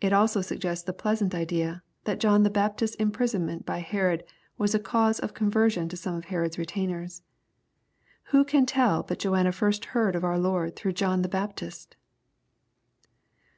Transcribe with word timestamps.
It. 0.00 0.14
also 0.14 0.40
suggests 0.40 0.88
ikiQ 0.88 0.96
pleasant 0.96 1.34
idea, 1.34 1.82
that 2.04 2.18
John 2.18 2.44
the 2.44 2.48
Baptist's 2.48 2.96
imprisonment 2.96 3.66
by 3.66 3.80
Herod 3.80 4.24
was 4.56 4.74
a 4.74 4.78
cause 4.78 5.18
of 5.18 5.34
conversion 5.34 5.86
to 5.90 5.98
some 5.98 6.14
of 6.14 6.24
Herod's 6.24 6.56
retainers. 6.56 7.20
Who 8.32 8.42
can 8.42 8.64
tell 8.64 9.02
but 9.02 9.18
Joanna 9.18 9.52
first 9.52 9.84
heard 9.92 10.16
of 10.16 10.24
our 10.24 10.38
Lord 10.38 10.76
through 10.76 10.92
John 10.94 11.20
the 11.20 11.28
Baptist 11.28 11.94